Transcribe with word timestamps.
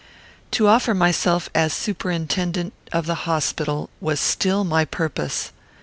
To 0.49 0.65
offer 0.67 0.95
myself 0.95 1.47
as 1.53 1.73
a 1.73 1.75
superintendent 1.75 2.73
of 2.91 3.05
the 3.05 3.13
hospital 3.29 3.91
was 3.99 4.19
still 4.19 4.63
my 4.63 4.83
purpose. 4.83 5.51